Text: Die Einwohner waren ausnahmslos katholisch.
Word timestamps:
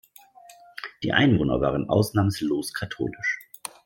Die 1.03 1.11
Einwohner 1.13 1.61
waren 1.61 1.87
ausnahmslos 1.87 2.73
katholisch. 2.73 3.37